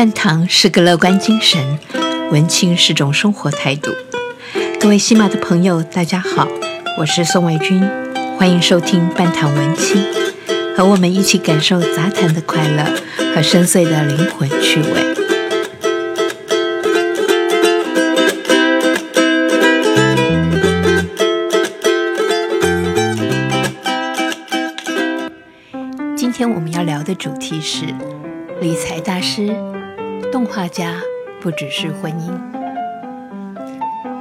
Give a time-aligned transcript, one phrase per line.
[0.00, 1.78] 半堂是个乐观精神，
[2.30, 3.92] 文青是种生活态度。
[4.80, 6.48] 各位西马的朋友，大家好，
[6.98, 7.86] 我是宋卫军，
[8.38, 10.02] 欢迎收听半堂文青，
[10.74, 12.82] 和我们一起感受杂谈的快乐
[13.34, 15.14] 和深邃的灵魂趣味。
[26.16, 27.84] 今天我们要聊的主题是
[28.62, 29.54] 理财大师。
[30.32, 31.00] 动画家
[31.40, 32.32] 不只是婚姻。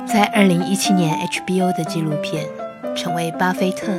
[0.05, 2.45] 在二零一七年 HBO 的纪录片
[2.95, 3.91] 《成为巴菲特》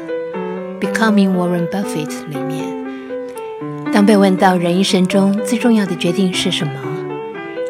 [0.80, 6.72] （Becoming Warren Buffett） 里面，当被问到人一生中最重要的决定是什么，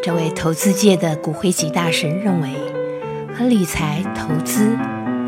[0.03, 2.49] 这位投资界的骨灰级大神认为，
[3.35, 4.77] 和理财、投资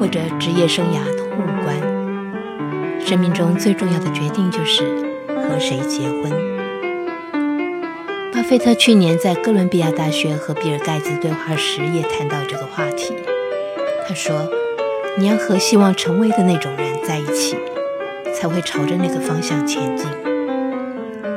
[0.00, 1.76] 或者职业生涯都无关。
[3.04, 4.82] 生命中最重要的决定就是
[5.28, 6.61] 和谁结婚。
[8.52, 13.14] 贝特去年在哥伦比亚大学和比尔盖茨对话时也谈到这个话题。
[14.06, 14.46] 他说
[15.16, 17.56] ：“你要和希望成为的那种人在一起，
[18.34, 20.06] 才会朝着那个方向前进。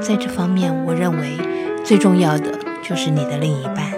[0.02, 1.38] 在这方面，我认为
[1.86, 2.52] 最重要的
[2.84, 3.94] 就是你的另一半。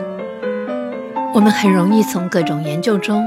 [1.34, 3.26] 我们很容易从各种研究中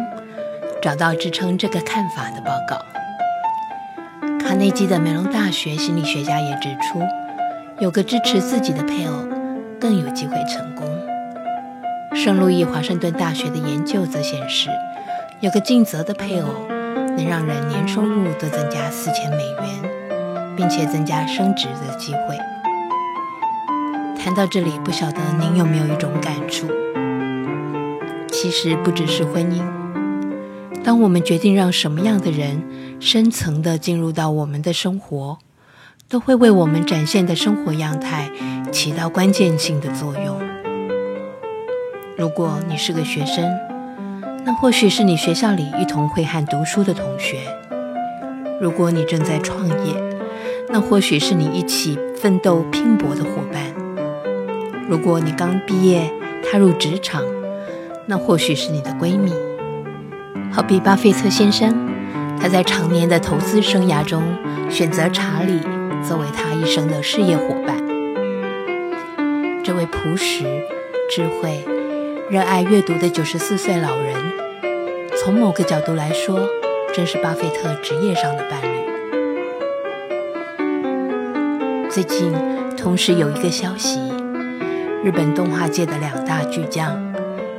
[0.81, 2.79] 找到支撑这个看法的报告。
[4.39, 7.03] 卡内基的梅隆大学心理学家也指出，
[7.81, 9.15] 有个支持自己的配偶。”
[9.81, 10.87] 更有机会成功。
[12.15, 14.69] 圣路易华盛顿大学的研究则显示，
[15.41, 16.49] 有个尽责的配偶
[17.17, 19.91] 能让人年收入多增加四千美元，
[20.57, 22.37] 并且增加升职的机会。
[24.19, 26.67] 谈到这里，不晓得您有没有一种感触？
[28.29, 29.63] 其实不只是婚姻，
[30.83, 32.63] 当我们决定让什么样的人
[33.01, 35.39] 深层地进入到我们的生活，
[36.11, 38.29] 都会为我们展现的生活样态。
[38.73, 40.41] 起到关键性的作用。
[42.17, 43.45] 如果你是个学生，
[44.45, 47.37] 那或许是你学校里一同会汉读书的同学；
[48.61, 49.95] 如果你正在创业，
[50.69, 53.61] 那或许是你一起奋斗拼搏的伙伴；
[54.89, 56.13] 如果你刚毕业
[56.45, 57.23] 踏入职场，
[58.07, 59.33] 那或许是你的闺蜜。
[60.53, 61.73] 好比巴菲特先生，
[62.41, 64.23] 他在常年的投资生涯中
[64.69, 65.61] 选择查理
[66.03, 67.77] 作为他一生的事业伙伴。
[69.63, 70.45] 这位朴实、
[71.11, 71.65] 智慧、
[72.31, 74.15] 热爱阅读的九十四岁老人，
[75.19, 76.41] 从某个角度来说，
[76.95, 78.67] 正是巴菲特职业上的伴侣。
[81.91, 82.33] 最近，
[82.77, 84.01] 同时有一个消息：
[85.05, 86.97] 日本动画界的两大巨匠，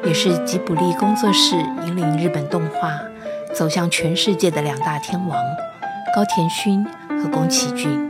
[0.03, 3.00] 也是吉卜力工作室引领日本动画
[3.53, 5.38] 走向全世界的两大天王——
[6.16, 6.85] 高田勋
[7.22, 8.09] 和宫崎骏。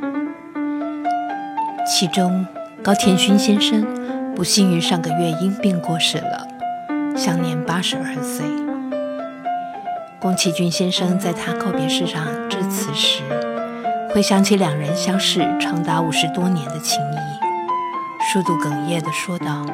[1.86, 2.46] 其中，
[2.84, 3.86] 高田勋先生
[4.36, 6.47] 不幸于上个月因病过世了，
[7.16, 8.46] 享年八十二岁。
[10.20, 13.24] 宫崎骏先生在他告别式上致辞时，
[14.14, 19.66] 回想起两人相识长达五十多年的情谊，数度哽咽地说道：“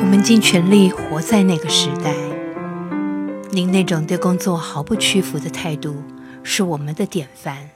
[0.00, 2.14] 我们尽全力活在那个时代，
[3.50, 6.02] 您那种对工作毫不屈服的态度
[6.42, 7.70] 是我们的典范，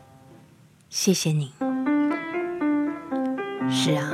[0.88, 1.50] 谢谢您。”
[3.70, 4.10] 是啊，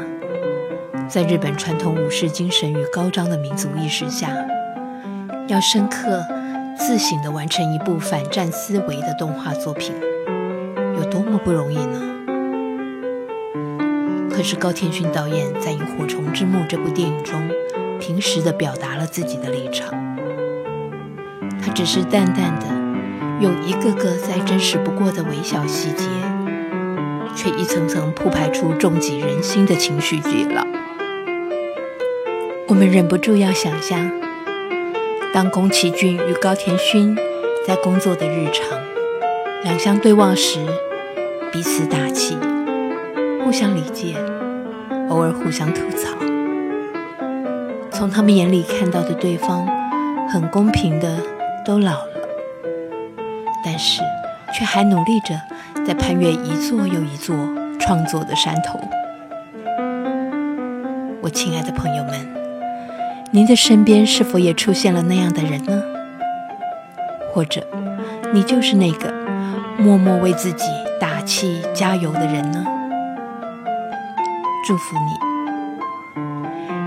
[1.08, 4.28] 在日本传统武士精神与高涨的民族意识下，
[5.48, 6.24] 要深刻、
[6.76, 9.94] 自省地完成一部反战思维的动画作品，
[10.96, 12.00] 有多么不容易呢？
[14.30, 17.42] 可是高田勋导演在《萤火虫之墓》这部电影中，
[18.00, 19.90] 平实地表达了自己的立场。
[21.60, 22.66] 他只是淡淡的，
[23.40, 26.04] 用一个个再真实不过的微小细节。
[27.34, 30.66] 却一层层铺排出重击人心的情绪绝了。
[32.68, 34.10] 我们忍不住要想象，
[35.32, 37.16] 当宫崎骏与高田勋
[37.66, 38.78] 在工作的日常，
[39.64, 40.60] 两相对望时，
[41.52, 42.36] 彼此打气，
[43.44, 44.14] 互相理解，
[45.08, 46.16] 偶尔互相吐槽。
[47.90, 49.66] 从他们眼里看到的对方，
[50.28, 51.18] 很公平的
[51.66, 52.28] 都老了，
[53.64, 54.00] 但是
[54.54, 55.34] 却还努力着。
[55.90, 57.34] 在攀越一座又一座
[57.80, 58.78] 创作的山头，
[61.20, 62.28] 我亲爱的朋友们，
[63.32, 65.82] 您的身边是否也出现了那样的人呢？
[67.34, 67.66] 或者，
[68.32, 69.12] 你就是那个
[69.78, 70.64] 默默为自己
[71.00, 72.64] 打气加油的人呢？
[74.64, 74.96] 祝福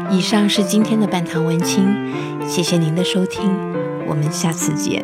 [0.08, 0.16] 你！
[0.18, 1.94] 以上是今天的半堂文青，
[2.48, 3.54] 谢谢您的收听，
[4.08, 5.04] 我们下次见。